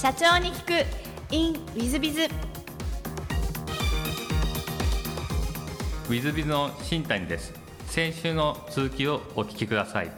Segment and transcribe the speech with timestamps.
[0.00, 0.86] 社長に聞く。
[1.34, 7.52] In ウィズビズウィズビズの新谷です。
[7.88, 10.12] 先週の続きをお聞きください。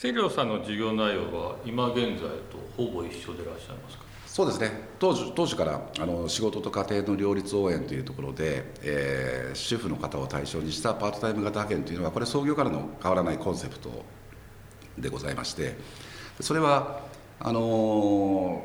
[0.00, 2.28] 清涼さんの授業内容は今現在と
[2.76, 4.04] ほぼ一緒でいらっしゃいますか？
[4.28, 4.70] そうですね。
[5.00, 14.04] 当時当時からあの仕事と家庭の両立応援というところで、えー主婦の方を対象にしたパートタイム型派遣というのはこれ創業からの変わらないコンセプト
[14.96, 15.76] でございまして
[16.40, 17.10] それは
[17.44, 18.62] あの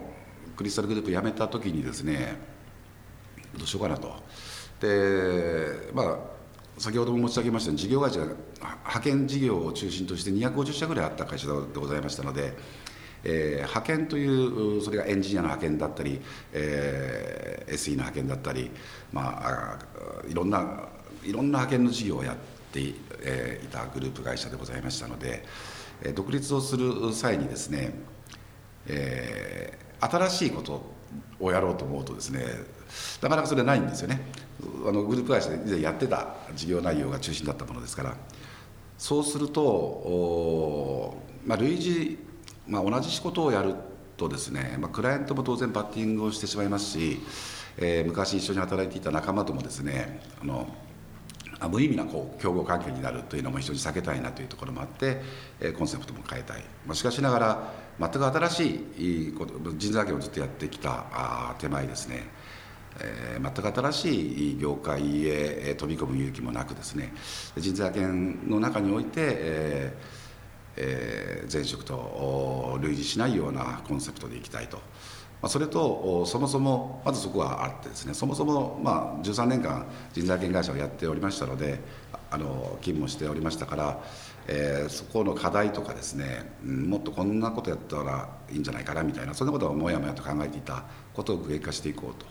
[0.55, 2.37] クリスタルグループ辞めた時にですね
[3.57, 4.15] どうしようかなと。
[4.79, 6.17] でまあ
[6.77, 12.53] 先ほども申し上げましたように事業会社派遣事業を中心として250社ぐらいあった会社でございましたので、
[13.23, 16.21] えー派遣というそれがエンジニアの派遣だったり、
[16.53, 18.69] えー SE の派遣だったり、
[19.11, 19.79] まあ、
[20.29, 20.83] いろんな
[21.23, 22.35] いろんな派遣の事業をやっ
[22.71, 25.43] てい,、えーいたグループ会社でございましたので、
[26.03, 27.95] え独立をする際にですね、
[28.87, 30.81] えー新しいこと
[31.39, 32.45] をやろうと思うとですね
[33.21, 34.21] なかなかそれないんですよね。
[34.87, 38.15] あのグループ会社で以前やってた事業内容が中心だったものですから。
[38.97, 42.17] そうすると、おまあ、類似、
[42.67, 43.75] まあ、同じ仕事をやる
[44.17, 47.19] とですね、まあ、クライアントも当然バッティングをしてしまいますし、
[47.77, 50.67] えー昔一緒に働いていた仲間ともですねあの
[51.65, 55.21] 無意味なこう競合関係になるというのも非常に避けたいなというところもあって、
[55.59, 58.75] えコンセプトも変えたい、まあ、しかしながら全く新し
[59.29, 62.23] いこと人材派遣をずっとやってきたあ手前ですね、
[62.99, 67.13] えー全く新しい業界へ飛び込む勇気もなくですね。
[67.55, 70.27] 人材派遣の中において、えー
[70.77, 74.79] えー前職と類似しないようなコンセプトでいきたいと。
[75.41, 81.79] まあ、それとそもそもまずそこはあってですねそもそも、まあ、13年間人材派遣会社をやっておりましたので
[82.31, 84.03] あの勤務しておりましたから、
[84.47, 90.83] えーそこの課題とかですね、うんもっとこんなことやったらいいんじゃないかなみたいなそんなことをもやもやと考えていた
[91.13, 92.25] ことを具現化していこうと。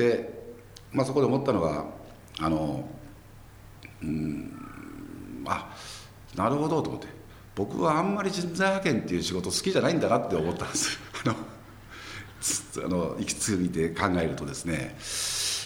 [0.00, 0.56] で、
[0.92, 1.86] まあ、そこで思ったのは
[2.40, 2.88] あの
[4.02, 5.74] うんあ
[6.36, 7.08] なるほどと思って
[7.54, 11.34] 僕はあんまり人材派遣っていう仕事好きじゃないんだなって思ったんですあの
[12.84, 14.96] あの行き継いで考えるとですね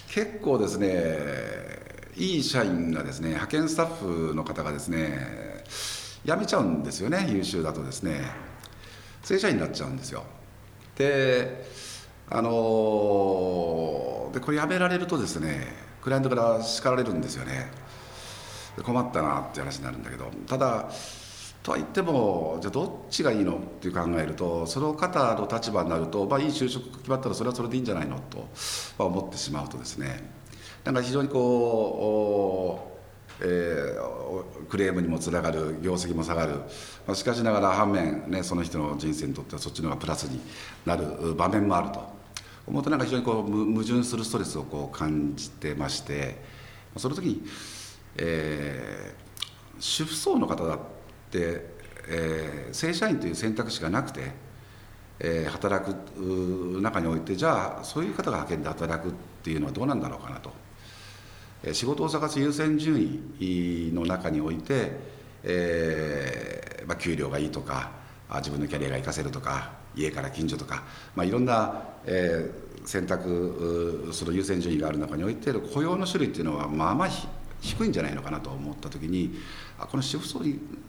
[0.08, 1.18] 結構ですね
[2.16, 5.64] いい社員がですね派遣スタッフの方がですね
[6.24, 8.46] 辞めちゃうんですよね優秀だとですね。
[9.22, 10.22] 正社員になっちゃうんですよ。
[10.96, 11.66] で
[12.30, 15.66] あのでこれ辞められるとですね
[16.00, 17.70] クライアントから叱られるんですよね。
[18.82, 20.90] 困ったなって話になるんだけどただ
[21.66, 28.38] とは言ってもじゃあどっちがいいのって考えるとその方の立場になると、まあ、いい就職決まったらそれはそれでいいんじゃないのと、
[28.96, 30.30] まあ、思ってしまうとですね
[30.84, 32.92] なんか非常にこ
[33.40, 36.54] うえークレームにもつながる業績も下がる、
[37.04, 40.40] まあ、しかしながら反面、ね、その人の人生にとってはそっちの方がプラスに
[40.84, 42.14] なる場面もあると。
[42.68, 46.36] 思うとなんか非常にこう矛盾するストレスをこう感じてまして
[46.96, 47.42] その時に、
[48.16, 49.26] えー
[49.78, 50.95] 主婦層の方だった
[51.30, 51.66] て、
[52.08, 54.32] えー正社員という選択肢がなくて、
[55.20, 60.52] えー働く中においてじゃあそういう方が派遣で働くっていうのはどうなんだろうかなと。
[61.64, 63.00] えー仕事を探す優先順
[63.40, 64.92] 位の中において、
[65.42, 67.90] えーまあ、給料がいいとか
[68.28, 70.84] あ自分のキャリアが活かせるとか家から近所とか、
[71.14, 77.08] まあ、いろんな、えー選択その優先順位がある中において雇用の種類っていうのはまあまあ
[77.60, 79.34] 低いんじゃないのかなと思った時に
[79.78, 80.40] あこの主婦層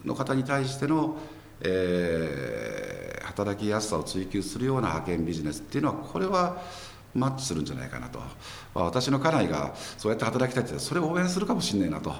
[0.05, 1.17] の方に対しての、
[1.61, 3.07] えー
[3.38, 6.57] 働きやすさを追求するような派遣ビジネスっていうのはこれは
[7.13, 12.17] マッチするんじゃないかなと、まあ、私の家内がそうやって働きたいってそれを応援するかもしれないなと、ま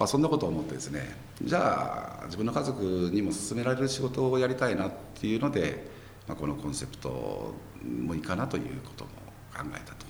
[0.00, 2.82] あ、そんなことを思ってですねじゃあ自分の家族
[3.12, 5.86] にも勧められる仕事をやりたいなっていうので、
[6.26, 9.10] まあ、このコンセプトもいいかなということも
[9.54, 10.09] 考えたと。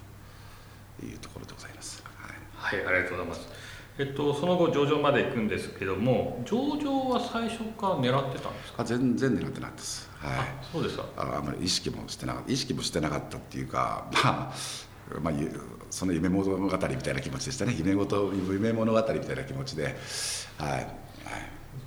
[1.06, 2.02] いうところでございます。
[2.04, 2.76] はい。
[2.78, 3.48] はいありがとうございます。
[3.98, 8.82] えっとその後上場まで行くんですけども上場は最初から狙ってたんですか？
[8.82, 10.08] あ全然狙ってなかったです。
[10.18, 10.38] はい。
[10.38, 11.04] あそうですか。
[11.16, 12.52] ああんまり意識もしてなかった。
[12.52, 14.54] 意識もしてなかったっていうか まあ
[15.22, 15.50] まあ、ゆ
[15.90, 17.74] その夢物語みたいな気持ちでしたね。
[17.76, 19.84] 夢事夢物語みたいな気持ちで、
[20.56, 20.70] はい。
[20.70, 20.86] はい、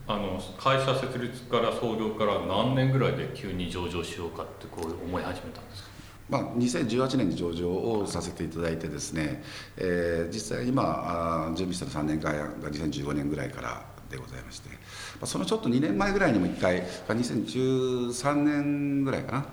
[0.07, 5.89] あの会社設立から創業から何年ぐらいで急に上場しようかってこう思い始めたんですか？
[6.29, 9.43] まあ、2018年に上場をさせていただいてですね、
[9.77, 14.75] えー実際今あ準備したの3年間が2015年ぐらいからでございまして、ま
[15.23, 19.45] あ、そのちょっと2年前ぐらいにも1回2013年ぐらいかな、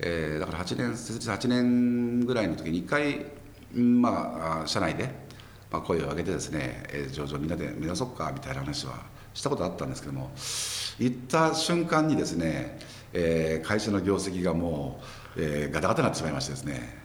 [0.00, 3.26] えーだから8年設立8年ぐらいの時に1回、
[3.74, 5.10] まあ、社内で、
[5.70, 9.00] まあ、声を上げてですね、えー上場みんなで目指そうかみたいな話は
[9.32, 10.32] したことあったんですけども
[10.98, 12.78] 行った瞬間にですね、
[13.12, 16.98] えー会社の業績がもうえーガタガタになってしまいましてですね、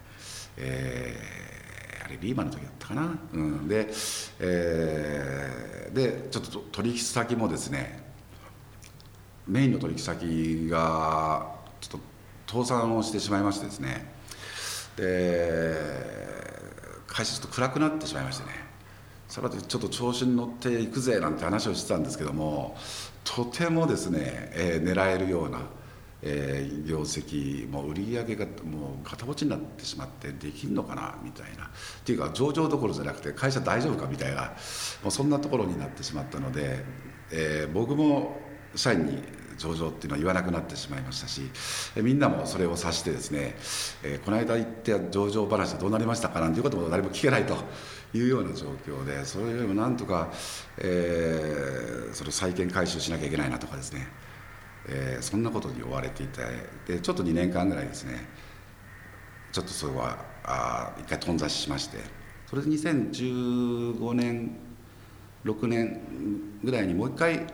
[0.58, 3.88] えーあれリーマンの時だったかな、うん、で,、
[4.40, 8.04] えーでちょっと取引先もですね
[9.48, 12.00] メインの取引先がちょっ
[12.48, 14.14] と倒産をしてしまいましてですね。
[14.98, 15.76] で
[17.08, 18.52] 会社ちょっと暗くなってしまいましてね。
[19.28, 22.78] それでちょっと調子に乗っていくぜなんて話をしてたんですけども
[23.24, 25.60] とてもですね、えー狙えるような、
[26.22, 31.66] えー業績も売り上げがもう片落ちになってしまってできんのかなみたいな。
[31.66, 31.68] っ
[32.04, 34.54] ていうか上場どころじゃなくて会社大丈夫かみたいな
[35.04, 36.84] もうそんなところになってしまったので、
[37.32, 38.38] えー僕も
[38.76, 39.24] 社員に
[39.58, 41.50] 上場っていうのは言わなくなってしまいましたし
[41.96, 43.56] みんなもそれを察してですね、
[44.04, 47.56] えーこの間言って上場話はどうなりましたかなんていうことも誰も聞けないと
[48.14, 50.30] いうような状況でそれよりもなんとか、
[50.78, 54.08] えーそれを債権回収しなきゃいけないなとかですね、
[54.88, 56.42] えーそんなことに追われていて
[56.88, 58.28] でちょっと2年間ぐらいですね
[59.52, 61.98] ちょっとそれはあ一回頓挫しまして
[62.48, 64.56] それで2015年
[65.46, 66.02] 6年
[66.64, 67.46] ぐらいにもう一回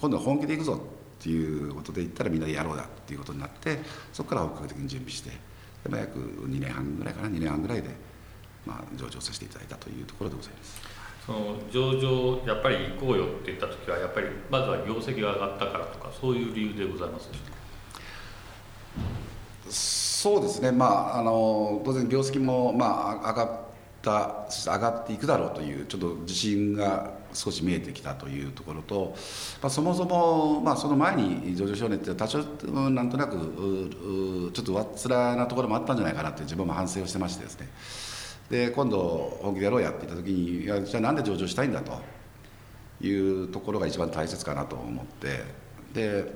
[0.00, 0.80] 今度は本気でいくぞ
[1.20, 3.78] っていうことで言ったらみんなでやろうだっていうことになって
[4.12, 5.36] そこから本格的に準備してで、
[5.88, 7.90] まあ、約2年半ぐらいかな2年半ぐらいで、
[8.64, 10.79] まあ、上場させていただいたというところでございます。
[11.30, 17.30] その上場やっぱり行こうよって言った時はやっぱりまずは業績が上がったからとかそういう理由でございます
[19.70, 23.60] そうですね、まあ、あの当然、業績も、まあ、上がっ
[24.02, 29.14] た、上がっていくだろうという、ちょっと自信が少し見えてきたというところと、
[29.62, 32.38] まあ、そもそも、まあ、その前に上場少年って、多少、
[32.90, 33.36] なんとなく、
[34.52, 37.68] ちょっと上っ面なところもあったんじゃないかなって、自分も反省をしてましてですね、
[38.50, 42.20] で今度、本気でやろうやって言ったときに、いやじゃあ、なんで上場したいんだと。
[43.02, 45.42] いうところが一番大切かなと思って、
[45.94, 46.30] で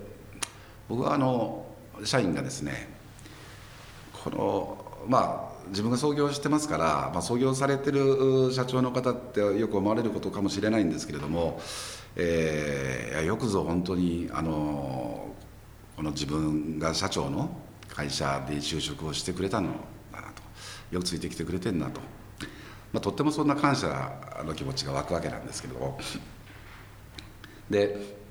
[0.89, 1.67] 僕はあの
[2.05, 2.89] 社員がですね、
[4.13, 11.61] このまあ自分が創業してますから、まあ、創業されてる社長の方ってよく思われることかもしれないんですけれども、
[12.17, 15.29] えーよくぞ本当にあの
[15.97, 17.51] この自分が社長の
[17.89, 19.71] 会社で就職をしてくれたの。
[20.95, 22.01] よくついてきてくれてんなと、
[22.93, 25.79] まあ、とってもそんな感謝の気持ちが湧くわけなんですけど。
[25.79, 25.99] も
[27.71, 28.25] で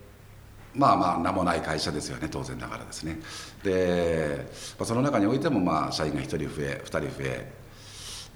[0.76, 3.20] まあまあ名もない会社ですよね当然ながらですね。
[3.64, 4.48] で、
[4.80, 7.54] まあ、その中においてもまあ社員が1人増え2人増え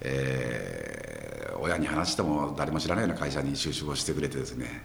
[0.01, 1.17] えー
[1.59, 4.83] 親に話しても誰も知らないような会社に就職をしてくれてですね、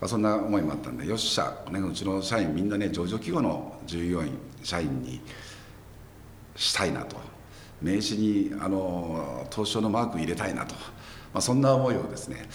[0.00, 5.20] まあ、そんな思いもあったんでよっしゃ、ね、うちの社員みんなね上場企業の従業員社員に
[6.56, 7.16] したいなと。
[7.82, 10.74] 名刺にあの東証のマーク入れたいなと、
[11.32, 12.46] まあ、そんな思いをですね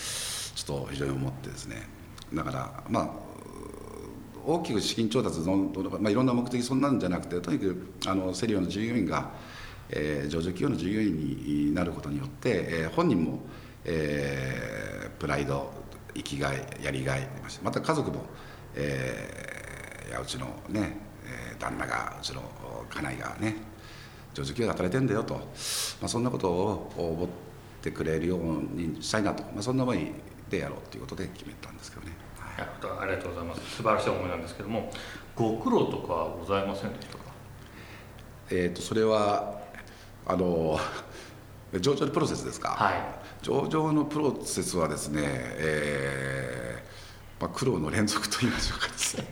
[0.56, 1.88] ちょっと非常に思ってですね。
[2.34, 3.10] だからまあ
[4.46, 5.56] 大きく資金調達の、
[6.00, 9.32] まあ、いろんな目的そんなんじゃなくてとにかくあのセリオの従業員が、
[9.90, 13.40] えー上場企業の従業員になることによって、えー本人も、
[13.86, 15.72] えープライド
[16.14, 17.28] 生きがいやりがい
[17.64, 18.26] また家族も、
[18.76, 20.98] えーいやうちのね、
[21.58, 22.42] 旦那がうちの
[22.90, 23.56] 家内がね
[24.34, 25.42] 上場企業で働いてんだよと、ま
[26.04, 27.28] あ、そんなことを思っ
[27.82, 28.40] てくれるよう
[28.76, 30.12] にしたいなと、まあ、そんな思い
[30.50, 32.14] でやろうということで決めたんですけどね。
[32.38, 32.58] はい。
[32.58, 33.62] なるほどありがとうございます。
[33.78, 34.92] 素晴らしい思いなんですけども
[35.36, 37.24] ご苦労とかはございませんでしたか？
[38.50, 39.62] えー、とそれは
[40.26, 40.80] あの
[41.80, 42.94] 上場のプロセスですか、はい。
[43.42, 49.26] 上場のプロセスはですね、えーまあ、苦労の連続といいましょうかですね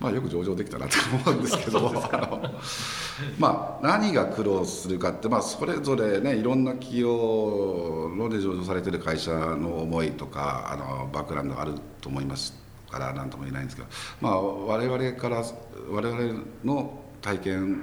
[0.00, 0.96] まあよく上場できたなと
[1.30, 1.92] 思うんですけど。
[3.38, 12.54] まあ何が苦労するかって、まあ、それぞれねいろんな企業ので上場されてる会社の思いとかあのバックグラウンドがあると思います
[12.90, 13.88] から何とも言えないんですけど、
[14.20, 15.44] まあ、我々から
[15.90, 17.82] 我々の体験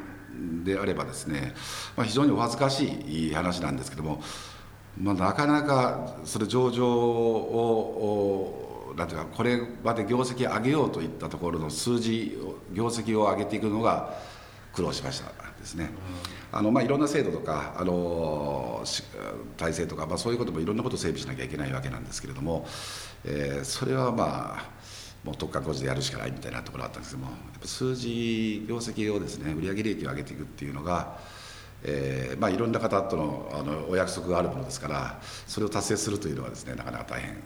[0.63, 1.53] であればですね、
[1.95, 2.85] まあ、非常にお恥ずかし
[3.29, 4.21] い話なんですけども、
[4.99, 8.66] まあ、なかなかそれ上場をお
[8.97, 14.17] なんていうかこれまで業績上げようといったところの数字を業績を上げていくのが
[14.73, 15.89] 苦労しましたですね。
[16.51, 18.83] あのまあ、いろんな制度とかあの
[19.57, 22.65] 体制とか、まあ、そういうこともいろんなことを整備しなきゃいけないわけなんですけれども、
[23.25, 24.77] えーそれはまあ
[25.23, 31.17] もう特化工事でやるしかないみたいなところがあったんですけどもやっぱ数字業績をですね売上利益を上げていくっていうのが、
[31.83, 37.37] えーまあ、いろんな方とのあのお約束があるものですからそれを達成するというのはですねなかなか大変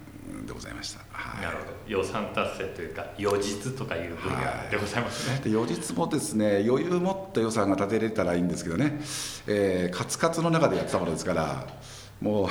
[0.45, 0.99] でございました。
[1.11, 1.43] はい。
[1.43, 1.71] なるほど。
[1.87, 9.01] 予算達成というか予実とかいう分野でございますね、で予実もですね余裕持った予算が立てれたらいいんですけどね、
[9.47, 11.67] えーカツカツの中でやってたものですから
[12.21, 12.47] もう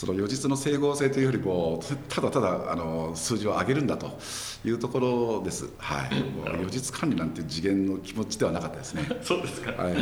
[0.00, 4.18] その予実の整合性というよりもただただあの数字を上げるんだと
[4.64, 9.02] いうところです、はい、もう予実管理なんて次元の気持ちではなかったですね。
[9.22, 9.94] そうですか、はい、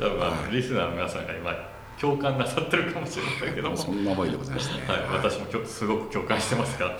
[0.00, 3.76] 多分、はい、リスナーの皆さんが今共感なさってるかもしれませんけども。
[3.76, 6.98] そんな思いでございますね、はい、私もすごく共感してますが、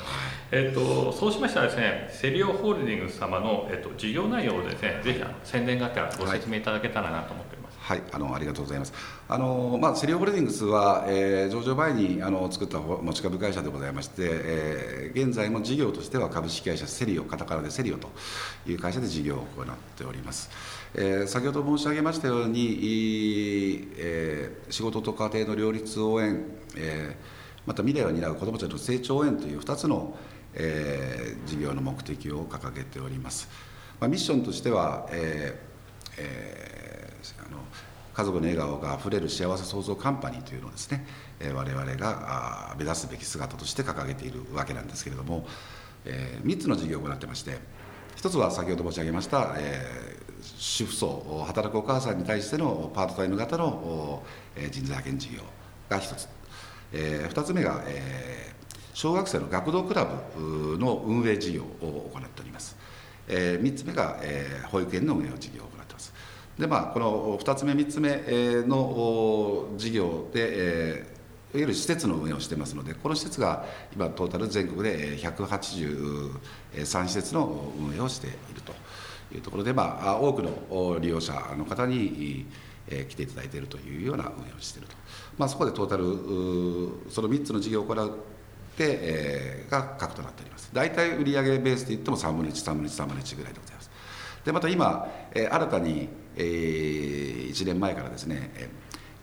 [0.51, 7.64] えーと、そうしましたらですねセリオホールディングス様の、えーと、事業内容をですねぜひ宣伝がてらご説明いただけたらなと思っております。
[7.64, 8.95] はい、はいあのありがとうございます。
[9.29, 18.09] あのまあセリオホールディングスは、えー、上場前にあの作った持ち株会社でございまして、えー、現在も事業としては株式会社セリオカタカナでセリオと
[18.67, 20.49] いう会社で事業を行っております。
[20.95, 26.43] えー、先ほど申し上げましたように、えー、仕事と家庭の両立応援、
[26.77, 30.17] えー、また未来を担う子どもたちの成長応援という2つの、
[30.55, 33.47] えー、事業の目的を掲げております。
[34.01, 35.75] まあ、ミッションとしては、えー
[36.17, 36.74] えー、
[37.39, 37.59] あの
[38.15, 41.05] 家族の笑顔があふれる幸せ創造カンパニーというのをですね、
[41.41, 45.47] えー、我々が目指すべき姿として掲げているわけなんですけれども、
[46.05, 47.59] えー、3つの事業を行ってまして
[48.17, 54.23] 1つは先ほど申し上げました、えー、主婦層働くお母さんに対してのパートタイム型の
[54.57, 55.41] 人材派遣事業
[55.89, 56.29] が1つ、
[56.93, 60.05] えー、2つ目が、えー、小学生の学童クラ
[60.37, 62.77] ブの運営事業を行っております、
[63.27, 66.34] えー、3つ目が、えー、保育園の運営事業を行っています。
[66.59, 68.23] でまあこの2つ目3つ目
[68.67, 71.15] の事業で、えー
[71.55, 78.73] いわゆる施設の運営をしてますので、この施設が今、トータル全国で183施設の運営をしていると
[79.33, 82.47] いうところで、まあ、多くの利用者の方に、
[83.09, 84.95] 来ていただいているというような運営をしていると、
[85.39, 86.05] まあ、そこでトータル、
[87.11, 88.11] その3つの事業を行っ
[88.77, 90.71] て、が核となっております。
[90.73, 93.91] 大体売上ベースで言っても3分の1、3分の1、3分の1ぐらいでございます。
[94.45, 98.51] でまた今、えー、新たに、えー、1年前からですね、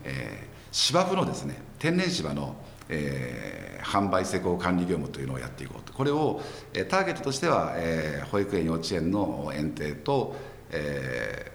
[0.04, 2.56] えー、芝生のですね天然芝の
[2.94, 5.94] えー、販売施工管理業務というのをやっていこうと。
[5.94, 6.42] これを、
[6.74, 10.36] えー、ターゲットとしては、えー、保育園幼稚園の園庭と、
[10.72, 11.52] え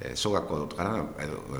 [0.00, 1.06] ー、小学校からの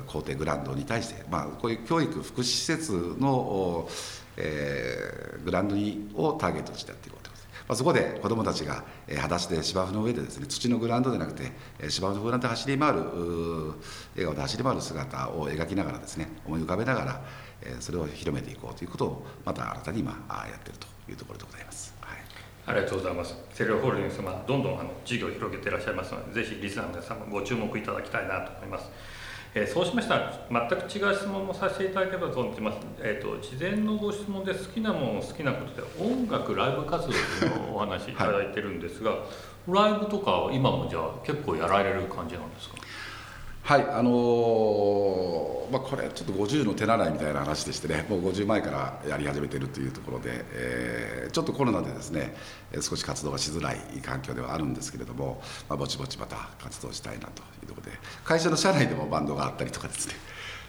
[0.07, 3.89] 校庭グラウンドに対して、まあ、こういう教育福祉施設の、
[4.37, 7.26] えー、グラウンドにをターゲットとしてやっていこうと。
[7.67, 12.99] まあ、そこで子どもたちが、えー、裸足で芝生の上でですね土のグラウンドでなくて、えー、芝生のグラウンドで走り回る
[14.15, 17.21] 笑顔で走り回る姿を描きながらですね思い浮かべながら、
[17.79, 21.93] それを広めていこうということをまた新たに今やっているというところでございます。
[22.01, 22.17] はい
[22.67, 23.33] ありがとうございます。
[23.53, 28.89] セリオホールディングス様、どんどんあの事業を広げていらっしゃいますので、ぜひリスナーの皆様ご注目いただきたいなと思います。
[29.59, 30.75] えー、そうしましたら、全く
[31.07, 32.77] 違う質問もさせていただければと思ってます。
[33.01, 39.19] えっ、ー、と事前のご質問で好きなもの好きなことで音楽ライブ活動というのをお話しいただいてるんですが、はい、
[39.73, 42.75] ライブとか今もじゃあ結構やられる感じなんですか？
[43.67, 52.33] はいあのー、まあ、これちょっと50の手習いみたいな話でしてねもう50前からやり始めてるというところで、えー、ちょっとコロナでですね
[52.79, 60.13] 少し活動がしづらい環境ではあるんですけれども、まあ、ぼちぼちまた活動したいなというところで会社の社内でもバンドがあったりとかですね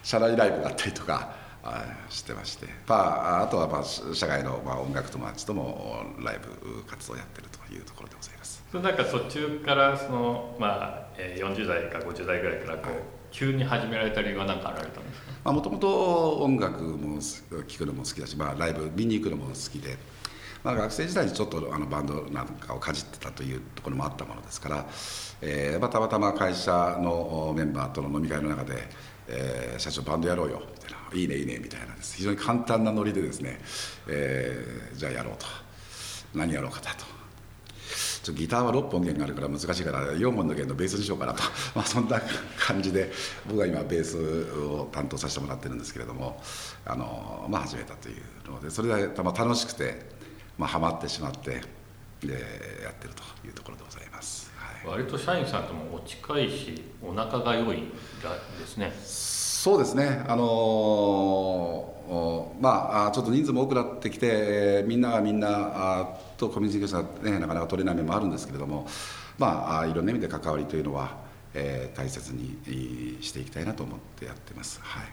[0.03, 1.37] 社内ライブがあったりとか
[2.09, 8.38] してまして、まあ、あとはまあ社外のまあ音楽友達ともライブ活動をやってるというところでございます。
[8.73, 12.93] なんか途中からその、まあ、40代か50代ぐらいからこう、
[13.31, 15.53] 急に始められた理由は何かあられたんですか？
[15.53, 17.19] もともと音楽も
[17.67, 19.97] 聴くのも好きだし、まあ、ライブ見に行くのも好きで、
[20.63, 24.87] まあ、学生時代にちょっとあのバンドなんかをかじってたというところもあったものですから、
[25.41, 28.75] えーまあ、たまたま会社のメンバーとの飲み会の中で
[29.29, 32.17] 「えー、社長バンドやろうよ」みたいな「いいねいいね」みたいなです。
[32.17, 33.61] 非常に簡単なノリでですね、
[34.09, 35.47] えー、じゃあやろうと。
[36.35, 37.18] 何やろうかだと。
[38.29, 41.43] ちょギターは6本弦があるから難しいから4本の弦のベースにしようかなと、
[41.75, 42.21] まあ、そんな
[42.59, 43.11] 感じで
[43.47, 44.19] 僕は今ベース
[44.61, 46.43] を担当させてもらってるんですけれども
[46.85, 50.11] あの、まあ、始めたというのでそれで楽しくて、
[50.59, 51.63] まあ、ハマってしまって
[52.21, 52.35] で
[52.83, 57.85] やってるというところでございます、はい、割と社員さんともお近いしお仲が良い
[58.59, 58.93] ですね。
[59.69, 60.25] そうですね。
[60.27, 61.95] あの
[62.59, 66.09] まあちょっと人数も多くなってきてみんながみんな
[66.39, 68.87] とコミュニケーションが、ね、なかなか取れない面もあるんですけれども
[69.37, 71.19] まあいろんな意味で関わりというのは、
[71.53, 74.81] えー、大切にしていきたいなと思ってやってます。
[74.83, 75.07] はい。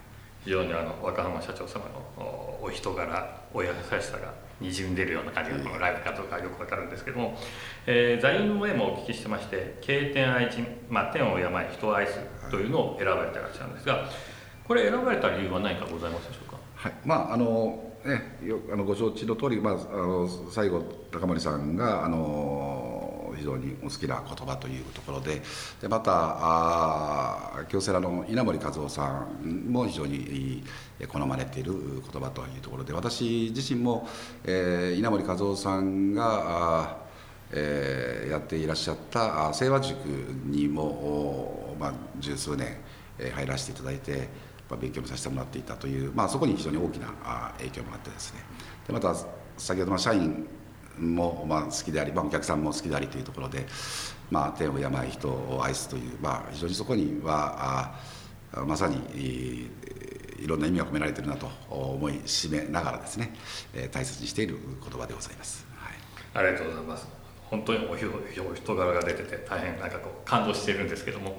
[0.45, 1.83] 非常にあの若浜社長様
[2.17, 4.31] のお人柄お優しさが
[4.61, 7.37] にじんでるような感じがこのライブ活動からよくわかるんですけども、
[7.87, 12.19] えー、座右の銘もお聞きしてまして「経天愛人」まあ「天を敬い人を愛す」
[12.49, 14.07] というのを選ばれてらっしゃるんですが
[14.67, 16.57] これ選ばれた理由は何かございますでしょうか？
[16.75, 16.93] はい。
[17.05, 20.81] まああのね、よあのご承知の通り、まあ、あの最後
[21.11, 25.41] 高森さんがあの非常にお好きな言葉というところで
[25.81, 30.63] でまたあ京セラの稲森和夫さんも非常に
[31.07, 31.73] 好まれている
[32.11, 34.07] 言葉というところで私自身も、
[34.45, 37.05] えー、稲森和夫さんがあ
[37.51, 42.75] えー、やっていらっしゃった清和塾にも、まあ、十数年、
[43.19, 44.29] えー、入らせていただいて、
[44.79, 47.07] 勉強もさせてもらっていたという、まあ、そこに非常に大きな
[47.57, 48.39] 影響もあってですね。
[48.87, 49.15] でまた
[49.57, 50.47] 先ほどの社員
[50.97, 53.65] もまあ好きであり、まあ、お客さんも好きでありというところで、
[54.31, 57.93] まあ、天を病人を愛すという、まあ、非常にそこには
[58.53, 59.69] あまさに
[60.39, 63.33] いろんな意味が込められているなと思い締めながらですね、
[63.73, 65.93] え、大切にしている言葉でございます、はい、
[66.33, 67.24] ありがとうございます。
[67.55, 71.37] 本当にお人柄が出てて大変なんかこう感動しているんですけども、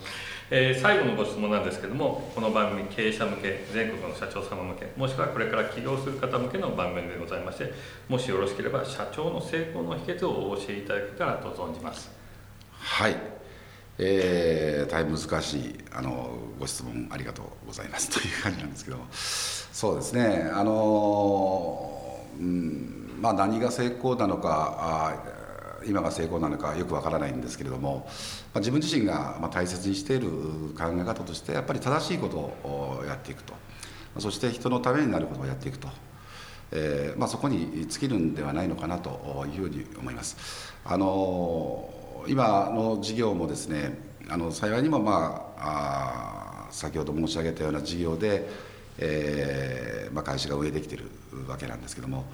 [0.50, 7.73] えー、最後のご質問なんですけどもこの番組経営者向け全国の社長様向けもしくはこれから起業する方向けの番組でございまして
[8.08, 12.11] もしよろしければ社長の成功の秘訣をお教えいただけたらと存じます。
[12.73, 13.16] はい。
[13.99, 19.06] えー、大変難しいあのご質問ありがとうございますという感じなんですけども。
[19.11, 20.50] そうですね。
[20.52, 25.36] あのうんまあ何が成功なのかあ
[25.87, 28.07] 今が成功なのかよくわからないんですけれども、
[28.55, 30.28] まあ、自分自身がま大切にしている
[30.76, 33.55] 考え方としてやっぱり正しいことをやっていくと
[34.19, 35.88] そして人のためになることをやっていくと、
[36.73, 40.37] えーまあ、そこに尽きるんではないのかなというふうに思います。
[40.85, 41.90] あの
[42.28, 48.49] 今の事業もですねあの幸いにも、まあ、あ先ほど申し上げたような事業で、
[48.99, 51.05] えーまあ、会社が運営できている
[51.47, 52.25] わけなんですけども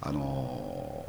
[0.00, 1.04] あの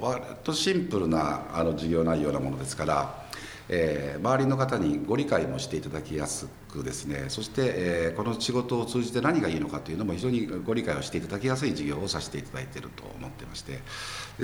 [0.00, 3.26] 割とシンプルなあの事業内容なものですから、
[3.68, 7.26] えー、周りの方にご理解もしていただきやすくですね。
[7.28, 13.78] そして、えー、この仕事を通じて何がいいのかというのも非常にご理解をしていただきやすい事業をさせていただいていると思ってまして。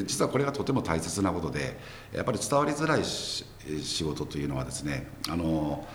[0.04, 1.78] 実はこれがとても大切なことで
[2.12, 5.86] やっぱり伝わりづらい仕事というのはですねあの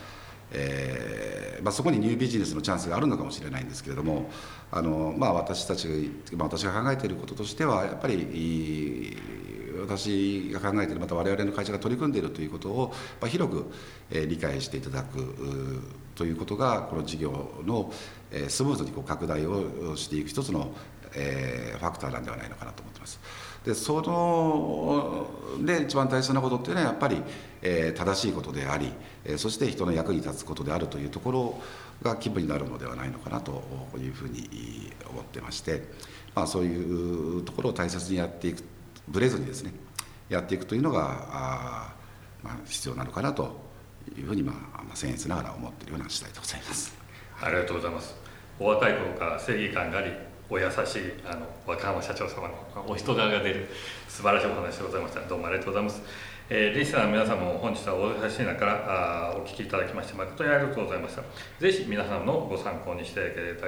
[0.53, 4.29] えーまあ、そこにニュービジネスのチャンスがあるのかもしれないんですけれども
[4.71, 9.17] あの、まあ、私たち、まあ、私が考えていることとしてはやっぱり
[9.81, 13.65] 私が考えているまた我々の会社が取り組んでいるということを、ま、広く、
[14.09, 15.81] え、理解していただく
[16.15, 17.91] ということがこの事業の、
[18.31, 20.73] え、スムーズにこう拡大をしていく一つの、
[21.15, 23.19] え、ファクターなんではないのかなと思ってます。
[23.65, 25.27] でその
[25.63, 27.21] で一番大切なことっていうのはやっぱり、
[27.61, 28.91] え、正しいことであり、
[29.23, 31.61] え、そして人の役に立つことであるというところ
[32.01, 33.61] が気分になるのではないのかなと
[33.97, 35.83] いうふうに思ってまして、
[36.33, 38.63] まあ、そういうところを大切にやっていく
[39.07, 39.73] ぶれずにですね
[40.29, 41.93] やっていくというのがあ、
[42.43, 43.59] まあ、必要なのかなと
[44.17, 46.95] いうふうに、まあ、まあ、僭越ながら思っているような次第でございます。
[47.41, 48.15] ありがとうございます。
[48.59, 50.11] お若い頃から正義感があり
[50.49, 53.69] お優しいあの若浜社長様のお人柄が出る
[54.07, 55.21] 素晴らしいお話でございました。
[55.21, 56.01] どうもありがとうございます。
[56.49, 61.23] えー、リスナーの皆さんも本日はお優しい中あお聞きいただきまして誠にありがとうございました。
[61.59, 63.61] ぜひ皆さんのご参考にしていただければ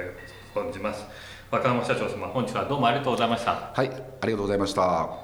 [0.54, 1.04] と存じます。
[1.50, 3.72] 若浜社長様本日はどうもありがとうございました。
[3.74, 5.23] はいありがとうございました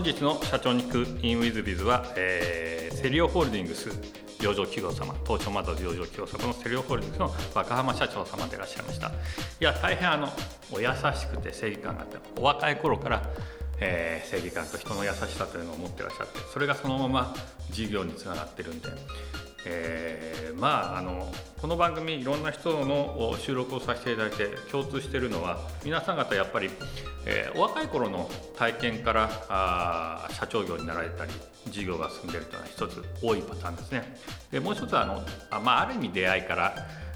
[0.00, 3.90] 本日の社長に行くインウィズビズは、えー、セリオホールディングス
[4.38, 9.08] 上場企業様東証マザーズ上場企業様のセリオホールディングスの若浜社長様でいらっしゃいました。
[9.08, 9.12] い
[9.60, 10.30] や大変あの
[10.72, 13.22] お優しくて正義感があってお若い頃から
[13.82, 17.34] えー、正義感と人の優しさというのを持ってらっしゃってそれがそのまま
[17.70, 18.88] 事業につながってるんで
[19.66, 26.70] えー、まああのこの番組いろんな人の収録をさせていただいて共通しているのは皆さん方やっぱり、
[27.26, 31.32] えー、お若い頃の体験からあ社長業になられたり
[31.68, 34.16] 事業が進んでいるというのは一つ多いパターンですね。
[34.50, 36.74] でもう一つはあのあ,、まあ、ある意味出会いから、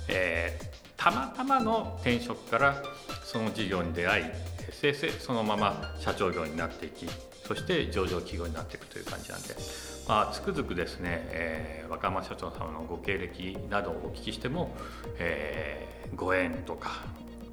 [0.08, 2.82] えー、たまたまの転職から
[3.24, 4.24] その事業に出会い
[4.72, 7.06] せいせいそのまま社長業になっていき
[7.46, 9.93] そして上場企業になっていくという感じなんで。
[10.06, 14.74] まあ、つくづくですね、えー、若山社長様のご経歴などをお聞きしても、
[15.18, 17.04] えー、ご縁とか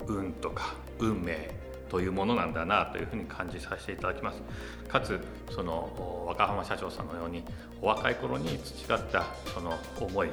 [0.06, 1.50] 運とか運命
[1.90, 4.42] というものなんだなというふうに感じさせていただきます。
[4.90, 7.44] かつその若浜社長さんのように
[7.82, 10.30] お若い頃に培ったその思い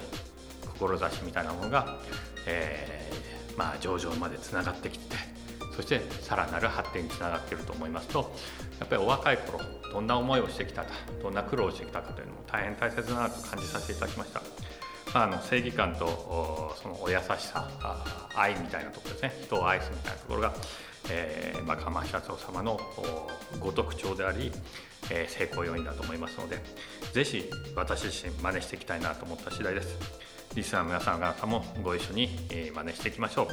[0.78, 1.98] 志みたいなものが、
[2.46, 5.16] えー、まあ、上場までつながってきて
[5.78, 8.32] そしてさらなる発展につながっていると思いますと
[8.80, 9.60] やっぱりお若い頃
[9.92, 10.90] どんな思いをしてきたか
[11.22, 14.42] どんな苦労をしてきたかというのも大変大切だなと感じさせていただきました。
[15.14, 17.70] まあ、の正義感とそのお優しさ
[18.34, 20.52] 愛みたいなところですね人を愛すみたいなところが、
[21.10, 22.78] えーまあ、釜社長様の
[23.60, 24.52] ご特徴であり、
[25.10, 26.58] えー、成功要因だと思いますので
[27.14, 30.37] ぜひ私自身真似していきたいなと思った次第です。
[30.54, 33.46] リスナーの皆さん方もご一緒に、えー、真似していきましょう、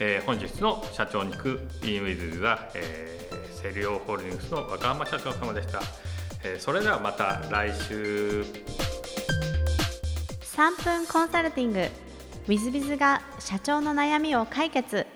[0.00, 5.80] えー、本日の社長に行くインウィズは、えー、セリオホールディングスの若浜社長様でした、
[6.44, 8.44] えー、それではまた来週。
[10.42, 11.78] 3分コンサルティング。
[11.78, 11.90] w
[12.48, 15.06] i z b i z が社長の悩みを解決。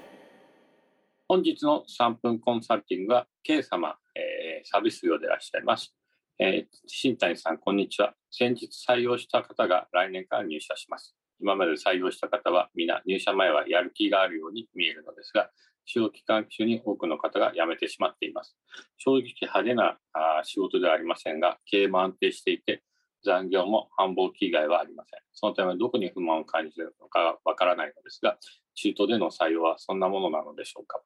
[1.28, 5.92] 本日の3分コンサルティングは K 様、えー、サービス業でいらっしゃいます
[6.38, 8.12] えー、新谷さん、こんにちは。
[8.30, 11.16] 先日採用した方が来年から入社します。
[11.40, 15.48] 今まで採用した方は皆入社前はやる気があるように見えるのですが、
[15.86, 18.54] 使用期間中に多くの方が辞めてしまっています。
[18.98, 22.82] 正直派手なあ仕事ではありませんが、経営も安定していて、
[23.24, 25.20] 残業も繁忙期以外はありません。
[25.32, 28.36] そのためどこに不満を感じているのかわからないのですが、
[28.76, 31.00] 中途での採用はそんなものなのでしょうか。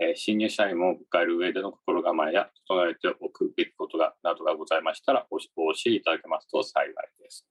[0.00, 5.46] えー、新入社員も迎える上での心構えや整えておくべきことがなどがございましたらお教
[5.86, 7.46] えいただけますと幸いです。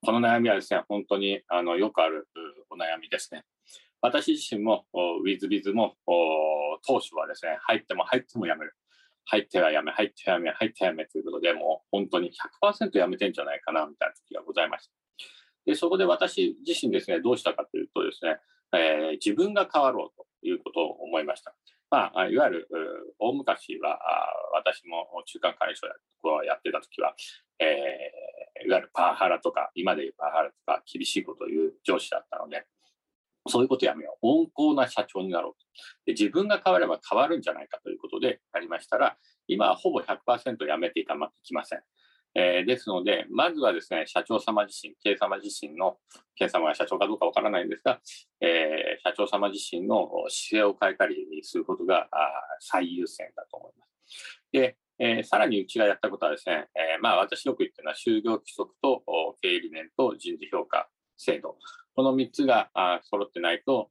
[0.00, 2.26] この悩みはですね、本当にあのよくある
[2.70, 3.44] お悩みですね。
[4.00, 4.86] 私自身も
[5.24, 5.96] WithBiz も
[6.86, 8.74] 当初はですね、入っても入ってもやめる。
[9.28, 12.30] 入ってはやめ、入ってはやめ、入ってはやめということで、もう本当に
[12.62, 14.92] 100%やめてんじゃないかなみたいな時がございました。
[15.66, 18.38] で、そこで私自身ですね、どうしたかというとですね、
[18.78, 21.54] えー、自分が変わろうということを思いました。
[21.90, 22.68] まあ、いわゆる
[23.18, 23.98] 大昔は
[24.52, 25.88] 私も中間管理職
[26.24, 27.14] をやってた時は、
[27.60, 32.66] えー、いわゆるパワハラとか今でいうパワハラとか厳しいことを言う上司だったので
[33.48, 35.58] そういうことやめよう温厚な社長になろうと
[36.06, 41.80] で自分が変われば変わるんじゃないかということでありましたら今はほぼ100%やめていかなきません。
[42.38, 45.96] えー、ですので、まずはですね、社長様自身、K 様自身の、
[46.34, 47.98] K 様が社長かどうかわからないんですが、
[48.42, 52.10] えー、社長様自身の姿勢を変えたりすることが
[52.60, 54.40] 最優先だと思います。
[54.52, 59.02] で、えー、さらにうちがやったことはですね、え、まあ私よく言ってるのは就業規則と
[59.40, 61.56] 経営理念と人事評価制度。
[61.94, 62.70] この3つが
[63.04, 63.90] 揃ってないと、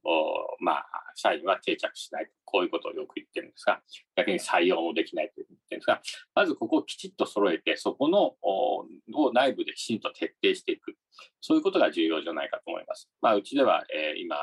[0.60, 0.86] まあ、
[1.16, 2.30] 社員は定着しないと。
[2.48, 3.82] こういうことをよく言ってるんですが、
[4.14, 6.00] 逆に採用もできないと言ってるんですが、
[6.34, 8.86] まずここをきちっと揃えて、そこのを
[9.34, 10.94] 内部できちんと徹底していく。
[11.40, 13.10] そういうことが重要じゃないかと思います。
[13.20, 14.36] まあ、うちでは、えー、今、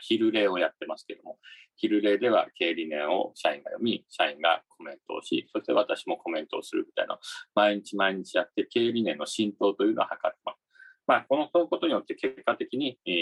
[0.00, 1.38] 昼礼をやってますけども、
[1.76, 7.18] 昼礼では経営理念を社員が読み、社員がコメントをし、そして私もコメントをするみたいな、
[7.54, 10.69] 毎日毎日やって経営理念の浸透というのを図ってます。
[11.10, 13.12] まあ、このそういうことによって結果的に、えー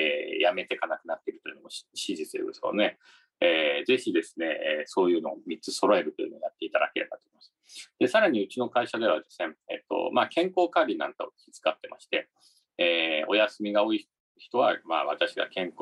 [0.00, 2.96] えー、やめていかなくなっているというのも事実ですよね。
[3.38, 7.92] えー、ぜひですね、えそういうのを3つ揃えるというのをやっていただければと思います。
[7.98, 12.30] で、さらにうちの会社ではですね、えっと、まあ、健康管理なんかを気遣ってまして、
[12.78, 15.76] えー、お休みが多い人は、まあ、私が健康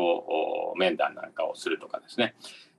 [0.76, 2.34] 面談なんかをするとかですね、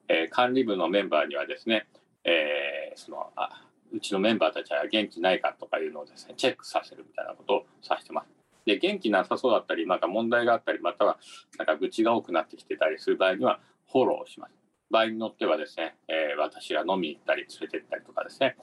[0.10, 1.88] えー、管理部のメンバーにはですね、
[2.26, 8.43] えー、そのあうちのメンバーたちは元気ないかとかいうのをですね、チェックさせるみたいなことをさせてます。
[8.66, 11.18] で元気なさそうだったり、また問題があったり、または
[11.58, 13.60] なんか愚痴が多くなってきてたりする場合には、
[13.92, 14.54] フォローします。
[14.90, 18.56] 場合によってはですね、えー、私が飲み行ったり連れて行ったりとかですね、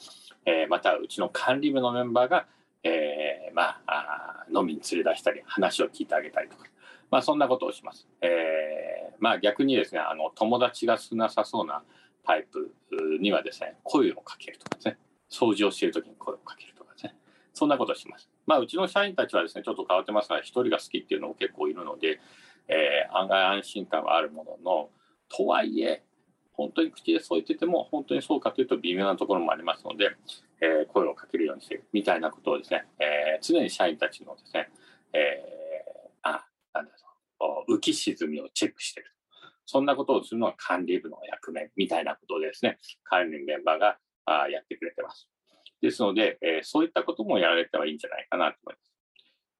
[0.46, 2.46] えー、またうちの管理部のメンバーが、
[2.84, 6.64] えー、まあ飲みに連れ出したり、話を聞いてあげたりとか、
[7.10, 8.08] まあそんなことをします。
[8.22, 11.82] え、まあ逆にですね、あの友達が少なさそうな
[12.24, 12.72] タイプ
[13.20, 14.98] にはですね、声をかけるとかですね、
[15.30, 17.14] 掃除をしている時に声をかけるとかですね、
[17.52, 18.30] そんなことをします。
[18.50, 22.18] まあ、うちの社員たちはですね、ちょっと変わってますが、1人が好きっていうのも結構いるので、
[22.66, 24.90] えー、案外安心感はあるものの、
[25.28, 26.02] とはいえ、
[26.54, 30.16] 本当に口でそう言ってても、本当にそうかというと微妙なところもありますので、
[30.60, 34.68] えー、声をかけるようにしてみたいなことをですね、えー、常に社員たちのですね、
[35.12, 36.90] えー、あ、なんだ
[37.38, 39.06] ろう、浮き沈みをチェックしてる。
[39.64, 43.96] そんなことをするのは管理部の役目みたいなことでですね、管理メンバーが
[44.48, 45.28] やってくれてます。
[45.80, 48.90] ですので、えー、そういったこともやられてはいいんじゃないかなと思います。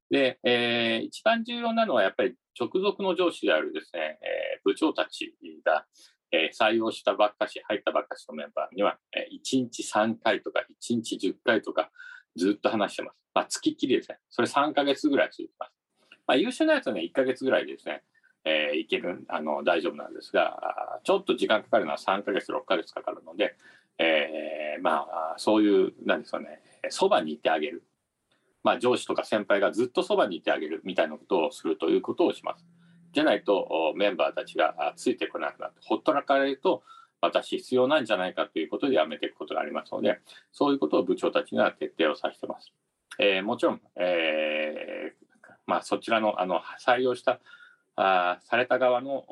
[0.09, 5.33] で、えー、一番重要なのはやっぱり直属の上司であるですね、えー、部長たち
[5.65, 5.85] が、
[6.31, 11.91] えー、採用したばっかし、入ったばっかしのメンバーには、え、1日3回とか1日10回とか
[12.35, 13.17] ずっと話してます。
[13.33, 14.17] まあ、月きりですね。
[14.29, 15.73] それ3ヶ月ぐらい続きます。
[16.27, 18.03] まあ、優秀なやつはね、1ヶ月ぐらいですね、
[18.43, 23.55] え、いける、あの、大丈夫なんですが、ちょっと時間かかるのは3ヶ月、6ヶ月かかるので、
[24.01, 27.83] えー、まあ、そういう、なんですかね、そばにいてあげる。
[28.63, 32.65] まあ、上司とか先輩がずっとそばにいてあげるみたいなことをするということをします。
[33.13, 36.83] じゃないと、メンバーたちがついてこなくなって、ほっとらかれると、
[37.21, 40.19] 私必要なんじゃないかということでやめていくことがありますので、
[40.51, 42.73] そういうことを部長たちには徹底をさせてます。
[43.19, 47.39] えー、もちろん、えー、まあ、そちらのあの採用した
[47.95, 49.25] あされた側の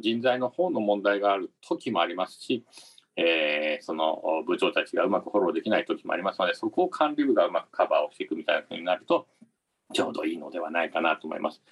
[0.00, 2.64] 人材の方の問題がある時もありますし、
[3.16, 9.26] えー、その部長たちがうまくフォローできない時もありますので、そこを管理部がうまくカバーをしていくみたいなふうになると、
[9.92, 11.62] ちょうどいいのではないかなと思います。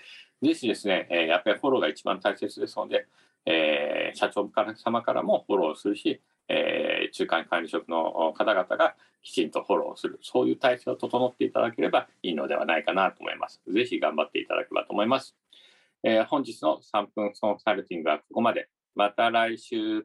[0.43, 3.07] ぜひですね、えーやっぱりフォローが一番大切ですので、
[3.47, 13.63] えー社長様からもフォローするし、え中間管理職の方々がきちんとフォローする、そういう体制を整っていただければいいのではないかなと思います。
[13.69, 15.35] ぜひ頑張っていただければと思います。
[16.03, 18.69] え本日の3分コンサルティングはここまで。
[18.95, 20.05] また来週。